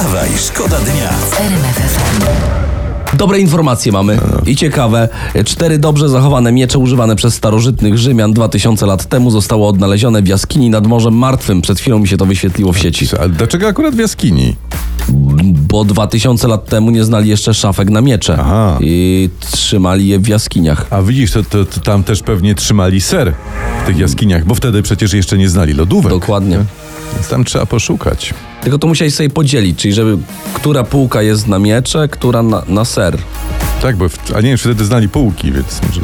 [0.00, 1.10] Wstawaj, szkoda dnia.
[3.12, 5.08] Dobre informacje mamy i ciekawe.
[5.44, 10.70] Cztery dobrze zachowane miecze używane przez starożytnych Rzymian 2000 lat temu zostało odnalezione w jaskini
[10.70, 11.62] nad Morzem Martwym.
[11.62, 13.06] Przed chwilą mi się to wyświetliło w sieci.
[13.20, 14.56] A dlaczego akurat w jaskini?
[15.68, 18.78] Bo 2000 lat temu nie znali jeszcze szafek na miecze Aha.
[18.80, 20.86] i trzymali je w jaskiniach.
[20.90, 23.32] A widzisz, to, to, to tam też pewnie trzymali ser
[23.82, 26.12] w tych jaskiniach, bo wtedy przecież jeszcze nie znali lodówek.
[26.12, 26.64] Dokładnie.
[27.14, 28.34] Więc tam trzeba poszukać.
[28.62, 30.18] Tylko to musiałeś sobie podzielić, czyli żeby
[30.54, 33.18] która półka jest na miecze, która na, na ser.
[33.82, 36.00] Tak, bo w, a nie wiem, czy wtedy znali półki, więc może...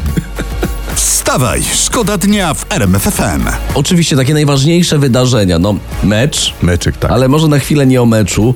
[0.97, 3.43] Wstawaj, szkoda dnia w RMF FM.
[3.75, 7.11] Oczywiście takie najważniejsze wydarzenia, no mecz, Meczek, tak.
[7.11, 8.55] Ale może na chwilę nie o meczu,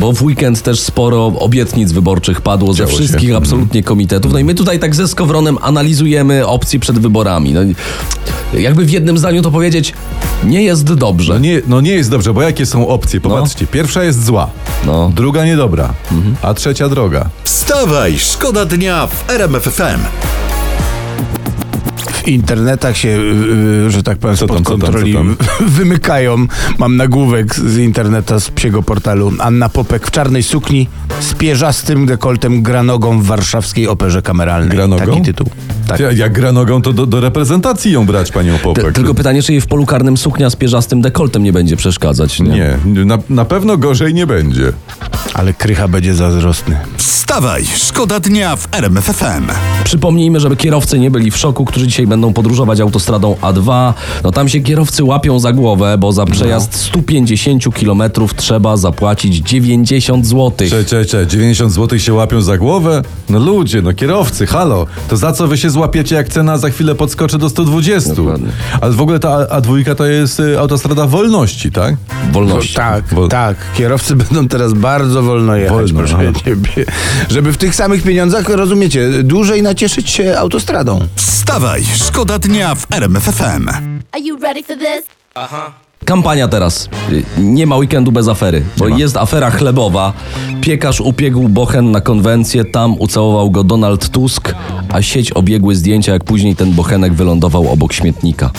[0.00, 2.98] bo w weekend też sporo obietnic wyborczych padło Działo ze się.
[2.98, 3.42] wszystkich Mhm.
[3.42, 4.32] absolutnie komitetów.
[4.32, 7.52] No i my tutaj tak ze Skowronem analizujemy opcje przed wyborami.
[7.52, 7.60] No,
[8.60, 9.92] jakby w jednym zdaniu to powiedzieć,
[10.44, 11.32] nie jest dobrze.
[11.32, 13.20] No nie, no nie jest dobrze, bo jakie są opcje?
[13.20, 14.50] Popatrzcie, pierwsza jest zła,
[14.86, 15.10] No.
[15.14, 15.94] druga niedobra,
[16.42, 17.28] a trzecia droga.
[17.44, 20.00] Wstawaj, szkoda dnia w RMF FM.
[22.24, 23.18] W internetach się,
[23.88, 25.36] że tak powiem, Co tam, spod co tam, kontroli co tam?
[25.68, 26.46] wymykają.
[26.78, 29.32] Mam nagłówek z interneta, z psiego portalu.
[29.38, 30.88] Anna Popek w czarnej sukni
[31.20, 34.70] z pierzastym dekoltem gra nogą w warszawskiej operze kameralnej.
[34.70, 35.06] Gra nogą?
[35.06, 35.46] Taki tytuł.
[35.86, 36.00] Tak.
[36.00, 38.92] Jak, jak gra nogą, to do, do reprezentacji ją brać, panią T- Popek.
[38.94, 42.40] tylko pytanie, czy jej w polu karnym suknia z pierzastym dekoltem nie będzie przeszkadzać.
[42.40, 42.78] Nie.
[42.84, 44.72] Nie, na, na pewno gorzej nie będzie.
[45.34, 46.76] Ale krycha będzie zazdrosny.
[46.96, 49.50] Wstawaj, szkoda dnia w RMF FM.
[49.84, 53.92] Przypomnijmy, żeby kierowcy nie byli w szoku, którzy dzisiaj będą podróżować autostradą A2.
[54.24, 58.02] No tam się kierowcy łapią za głowę, bo za przejazd 150 km
[58.36, 60.68] trzeba zapłacić 90 zł.
[60.70, 63.02] Cze, cze, cze, 90 zł się łapią za głowę?
[63.30, 66.94] No ludzie, no kierowcy, halo, to za co wy się złapiecie, jak cena za chwilę
[66.94, 68.14] podskoczy do 120?
[68.14, 68.48] Dokładnie.
[68.80, 71.94] Ale w ogóle ta A- A2 to jest y, autostrada wolności, tak?
[72.32, 72.74] Wolności.
[72.74, 73.56] Tak, Wol- tak.
[73.76, 76.40] Kierowcy będą teraz bardzo wolno jechać, Wolno, proszę aha.
[76.44, 76.84] ciebie.
[77.30, 81.00] Żeby w tych samych pieniądzach, rozumiecie, dłużej nacieszyć się autostradą.
[81.16, 83.68] Wstawaj, szkoda dnia w RMF FM.
[84.12, 85.02] Are you ready for this?
[86.04, 86.88] Kampania teraz.
[87.12, 90.12] Y, Nie ma weekendu bez afery, bo jest afera chlebowa.
[90.60, 94.54] Piekarz upiegł bochen na konwencję, tam ucałował go Donald Tusk,
[94.88, 98.50] a sieć obiegły zdjęcia, jak później ten bochenek wylądował obok śmietnika.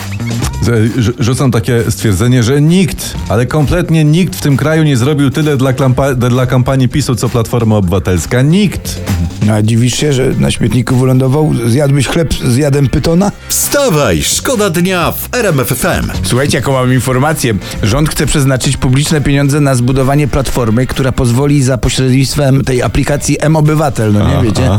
[1.20, 5.74] Rzucam takie stwierdzenie, że nikt, ale kompletnie nikt w tym kraju nie zrobił tyle dla,
[5.74, 8.42] klampa- dla kampanii PiSu, co Platforma Obywatelska.
[8.42, 9.02] Nikt.
[9.46, 11.54] No, a dziwisz się, że na śmietniku wylądował?
[11.68, 13.32] Zjadłbyś chleb z jadem pytona?
[13.48, 16.12] Wstawaj, szkoda dnia w RMF FM.
[16.24, 17.54] Słuchajcie, jaką mam informację.
[17.84, 24.14] Rząd chce przeznaczyć publiczne pieniądze na zbudowanie platformy, która pozwoli za pośrednictwem tej aplikacji M-Obywatel,
[24.14, 24.42] no nie Aha.
[24.44, 24.70] wiecie,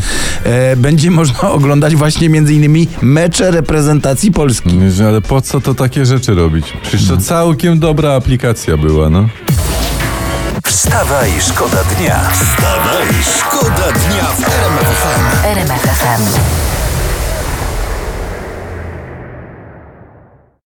[0.44, 4.70] e, będzie można oglądać właśnie między innymi mecze reprezentacji Polski.
[5.08, 6.72] Ale po co to takie rzeczy robić?
[6.82, 9.28] Przecież to całkiem dobra aplikacja była, no.
[10.66, 12.20] Wstawaj, szkoda dnia.
[12.30, 13.06] Wstawaj,
[13.38, 15.46] szkoda dnia w RMF FM.
[15.46, 16.63] RMF FM.